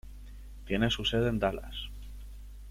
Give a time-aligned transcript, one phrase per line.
[0.65, 1.75] Tiene su sede en Dallas.